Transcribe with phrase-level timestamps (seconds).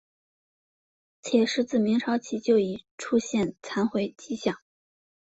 [1.21, 4.57] 铁狮自明朝起就已出现残毁迹象。